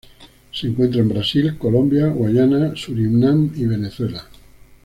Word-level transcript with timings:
Se 0.51 0.65
encuentra 0.65 1.01
en 1.01 1.09
Brasil, 1.09 1.59
Colombia, 1.59 2.07
Guyana, 2.07 2.75
Surinam 2.75 3.51
y 3.55 3.65
Venezuela. 3.67 4.25